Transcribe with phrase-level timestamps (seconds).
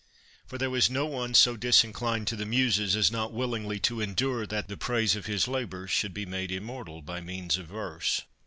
[0.47, 4.01] For there was no one so disinclined to the Muses as not will ingly to
[4.01, 8.23] endure that the praise of his labors should be made immortal by means of verse.